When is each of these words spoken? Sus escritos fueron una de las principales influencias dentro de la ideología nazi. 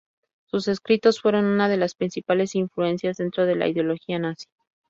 Sus 0.47 0.67
escritos 0.67 1.21
fueron 1.21 1.45
una 1.45 1.69
de 1.69 1.77
las 1.77 1.93
principales 1.93 2.55
influencias 2.55 3.17
dentro 3.17 3.45
de 3.45 3.53
la 3.55 3.67
ideología 3.67 4.17
nazi. 4.17 4.47